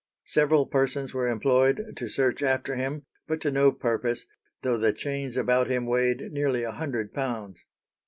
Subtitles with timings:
[0.25, 4.25] "Several persons were employed to search after him, but to no purpose,
[4.63, 7.65] though the chains about him weighed nearly a hundred pounds."